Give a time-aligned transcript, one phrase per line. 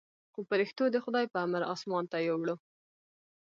[0.33, 2.47] خو پرښتو د خداى په امر اسمان ته يووړ.